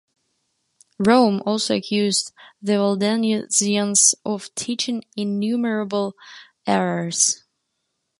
Rome 0.97 1.43
also 1.45 1.75
accused 1.75 2.31
the 2.59 2.79
Waldensians 2.79 4.15
of 4.25 4.49
teaching 4.55 5.03
innumerable 5.15 6.15
errors. 6.65 7.43